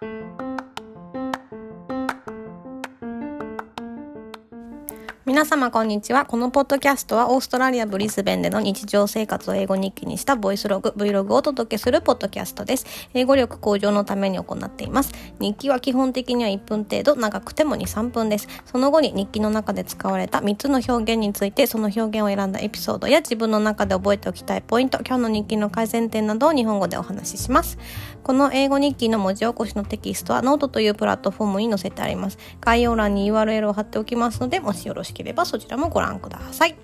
[0.00, 0.39] Thank you.
[5.30, 6.26] 皆様こんにちは。
[6.26, 12.84] このポッドキャストはオーストラリア・ブリスベンでの日常生活を英語日記にしたボイスログ、Vlog をお届けするポッドキャストです。
[13.14, 15.12] 英語力向上のために行っています。
[15.38, 18.48] 日記は基本的には1分程度、長くても2、3分です。
[18.66, 27.78] その後に日記の中で使われた3つの表現について、その表現を選んだエピソードや自分の中で覚えておきたいポイント、今日の日記の改善点などを日本語でお話しします。
[28.24, 32.38] この英語日記の文字起こしのテキストはノートというプラットフォームに載せてあります。
[32.60, 36.76] 概要欄に URL を貼っておきますので、もしよろしければそちらもご覧ください。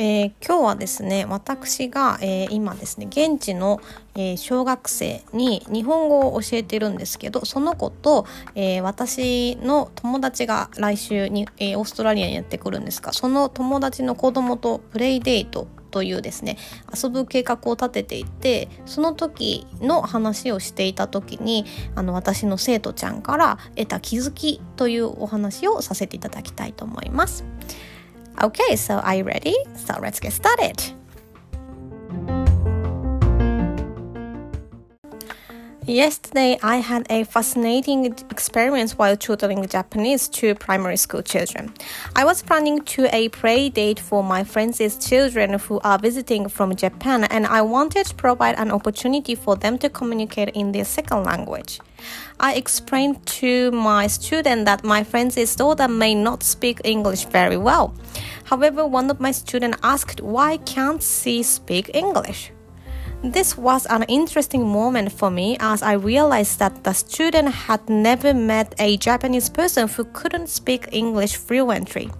[0.00, 3.80] えー、今日はですね私が、えー、今ですね現地の、
[4.14, 16.56] えー、小学生に日本語を教えてるんですけどその子と、え私の友達が来週に、えオーストラリアにやってくるんですがその友達の子供と play date というですね
[16.94, 27.44] 遊ぶ計画を立てていてその時の話をしていた時にあの私の生徒ちゃんから得た気づきというお話をさせていただきたいと思います。
[28.36, 29.52] Okay, so are you ready?
[29.74, 31.07] So let's get started.
[35.88, 41.72] Yesterday, I had a fascinating experience while tutoring Japanese to primary school children.
[42.14, 46.76] I was planning to a play date for my friends' children who are visiting from
[46.76, 51.24] Japan, and I wanted to provide an opportunity for them to communicate in their second
[51.24, 51.80] language.
[52.38, 57.94] I explained to my student that my friend's daughter may not speak English very well.
[58.44, 62.52] However, one of my students asked, Why can't she speak English?
[63.22, 68.32] This was an interesting moment for me as I realized that the student had never
[68.32, 72.10] met a Japanese person who couldn't speak English fluently.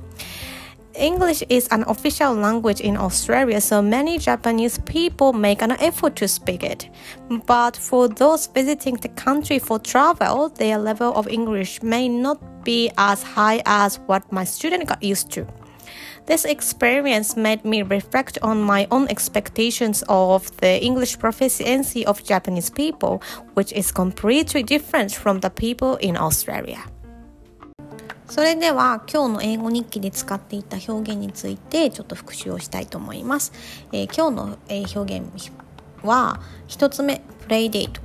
[0.95, 6.27] English is an official language in Australia, so many Japanese people make an effort to
[6.27, 6.91] speak it.
[7.47, 12.91] But for those visiting the country for travel, their level of English may not be
[12.99, 15.47] as high as what my student got used to.
[16.28, 22.72] This experience made me reflect on my own expectations of the English proficiency of Japanese
[22.72, 23.22] people,
[23.56, 26.80] which is completely different from the people in Australia.
[28.28, 33.52] それでは今日の英語日記で使っていた表現についてちょっと復習をしたいと思います。
[33.92, 35.52] えー、今日の、えー、表現
[36.02, 38.02] は1つ目 play date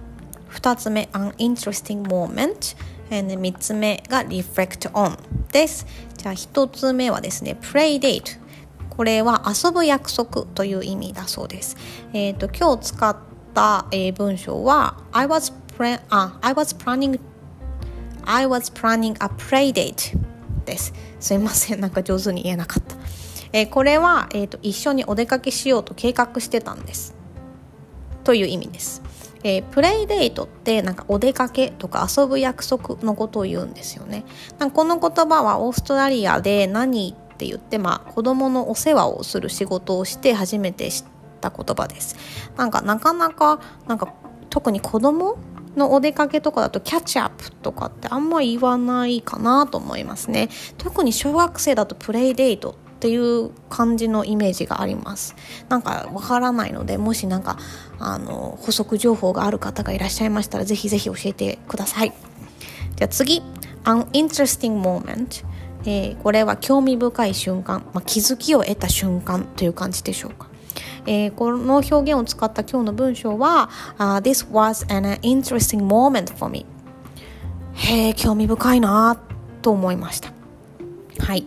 [0.53, 2.75] 2つ目 an interesting moment
[3.09, 5.18] 3つ目が reflect on
[5.52, 5.86] です。
[6.18, 8.40] じゃあ1つ目はですね、play date。
[8.90, 11.78] これは遊ぶ約束という意味だそうです。
[12.14, 13.16] えっ、ー、と、今日使っ
[13.53, 17.20] た、えー、文章は I was, plan あ I was planning
[18.25, 20.18] I was planning a play date
[20.66, 20.94] です。
[21.20, 21.80] すいません。
[21.80, 22.96] なんか上手に言えなかった。
[23.52, 27.14] えー、これは、えーと、一緒にお出かけしようと計画してたんです。
[28.24, 29.02] という意味です。
[29.44, 34.26] えー、プレイデートってなんかお出かけとか遊ぶ約束のことを言うんですよね。
[34.58, 41.03] なんかこの言葉はオーストラリアで何って言って、まあ、子供のお世話をする仕事をして初めて知っ
[41.42, 42.16] た言葉です。
[42.56, 44.14] なんかなかなかなんか
[44.50, 45.38] 特に子供
[45.76, 50.50] のお出かけとかだとキャッチアップとかってあんま言わないかなと思いますね。
[50.78, 55.36] 特に小学生だとプレイデートっていう感じのイメージがあります
[55.68, 57.58] なんかわからないのでもしなんか
[58.00, 62.14] あの補足情報がある方がいらっしゃいましたらぜひぜひ教えてください
[62.96, 63.41] じゃあ次
[63.84, 65.44] An interesting moment
[65.86, 70.47] えー、これは興味深い瞬間、まあ、気づきを得た瞬間という感じでしょうか。
[71.06, 76.66] えー、この表現を使った今日の文章は、uh, This was an interesting moment for me.
[77.74, 79.20] へえ、興味深いな
[79.62, 80.31] と思いました。
[81.20, 81.46] はい。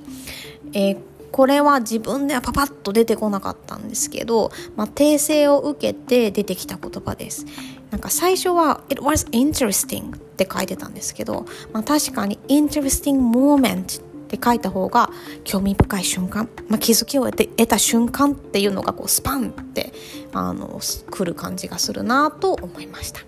[0.74, 7.44] えーこれは自分ではパパッと出てこなかったんですけど、まあ、訂正を受けて出てきた言葉です。
[7.90, 15.10] なんか最初は It was interesting って書いてたんですけど、まあ、確かに interesting moment って書いた方が
[15.44, 19.92] 興味深い瞬間、まあ、気づきを得た瞬間っていうのがこうスパンって
[20.32, 20.80] あの
[21.10, 23.20] 来る感じがするなと思いました。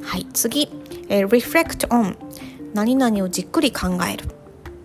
[0.00, 0.70] はい、次、
[1.10, 2.16] えー、reflect on
[2.72, 4.33] 何々をじっくり考える。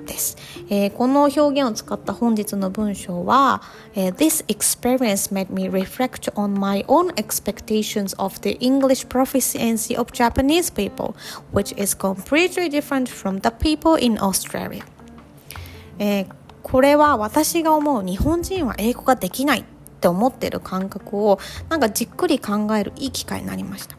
[0.09, 0.35] です。
[0.69, 3.61] えー、この表現を使った本日の文章は、
[3.95, 11.13] えー、This experience made me reflect on my own expectations of the English proficiency of Japanese people,
[11.53, 14.83] which is completely different from the people in Australia.
[15.99, 16.27] えー、
[16.63, 19.63] これは私が思う日本人は英語ができないっ
[20.01, 21.39] て思ってる感覚を
[21.69, 23.95] なんかじっくり考えるいい機会になりました。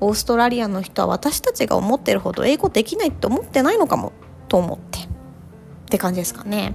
[0.00, 4.12] オーストラリアの人は私たちが思ってるほど英語できないって思ってないのかも
[4.48, 5.11] と思って
[5.92, 6.74] って感じですかね。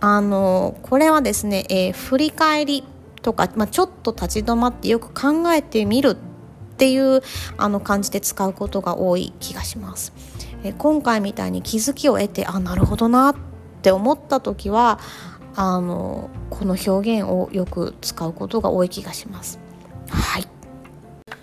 [0.00, 2.84] あのこれはですね、えー、振り返り
[3.22, 6.16] とか、まあ、ちょっと立ち止まってよく考えてみるっ
[6.78, 7.22] っていう
[7.56, 10.12] あの感じで使うことが多い気がします。
[10.62, 13.34] え今回みたいに気づきを得てあなるほどなっ
[13.82, 15.00] て思った時は
[15.56, 19.58] あのこの表現をよく使うことが多い気がします。
[20.08, 20.46] はい、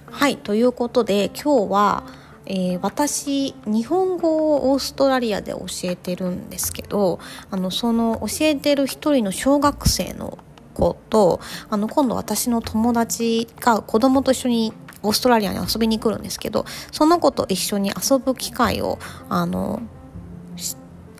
[0.10, 2.04] はい、ということで今日は、
[2.46, 7.20] えー、私日本語をオーストラリアで教えてるんですけど
[7.50, 10.38] あのその教えてる一人の小学生の
[10.74, 11.40] 子と
[11.70, 19.00] あの今度私の友達が子供と一緒にオーストラリアに遊びに来るんですけどその子と一緒に遊ぶ機会を
[19.30, 19.82] あの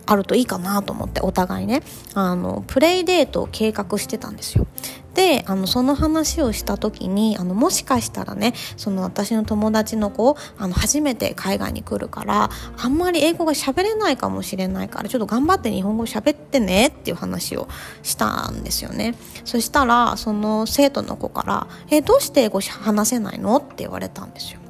[0.06, 1.82] あるといいかなと思ってお互いね
[2.14, 4.66] あのプレイデートを計画してたんですよ。
[5.14, 17.66] であのその話をした時にあのもしかしたらねその私の友達の子あの初めて海外に来るからあんまり英語が喋れないかもしれないからちょっと頑張って日本語喋ってねっていう話を
[18.02, 19.14] したんですよね
[19.46, 24.60] そしたらその生徒の子から「えどうして英語話せないの?」って言われたんですよ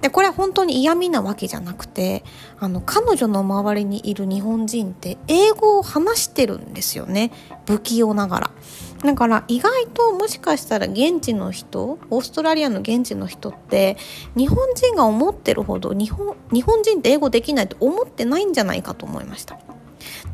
[0.00, 2.24] でこれは本当に嫌味なわけじゃなくて
[2.58, 7.32] あの彼女の周りにいる日本人って英語を話してるんですよね
[7.66, 8.50] 不器用ながら。
[9.04, 13.96] だから意外ともしかしたら現地の人オーストラリアの現地の人って
[14.36, 19.58] 日本人が思ってるほど日本日本人って英語できないと思ってないんじゃないかと思いました。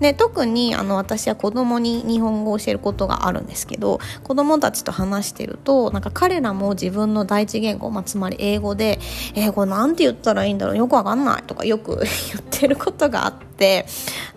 [0.00, 8.99] で特にあの私は子供に日本語を教えることがあるんですけど子供たちと話してるとなんか彼らも自分の第一言語、まあ、つまり英語で
[9.35, 11.97] 英語なんて言ったらいいんだろうよくわかんないとかよく
[12.32, 13.87] 言ってることがあって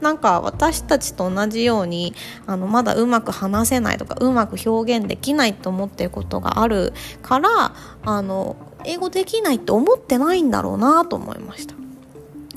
[0.01, 2.13] なんか私たちと同じように
[2.45, 7.73] あのまだうまく話せないとかうまく表現できないと思ってることがあるから
[8.03, 11.75] あの英語できないって思ってないんだろうなと思いました。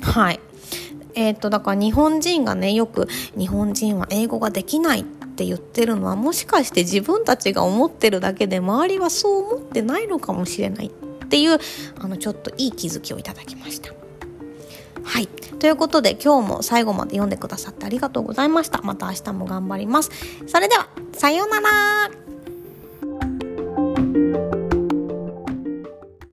[0.02, 0.40] はい
[1.18, 11.58] えー、とだから日本人がねよく日本人は英語ができないって言ってるのはもしかして自分たちが思ってるだけで周りはそう思ってないのかもしれないっていう
[11.98, 13.92] あのちょっといい気づきをいただきました。
[15.02, 15.26] はい。
[15.26, 18.80] ということで今日も最後まで読んでくださってありがとうございました。
[18.82, 20.10] また明日も頑張ります。
[20.46, 22.27] それでは、さようなら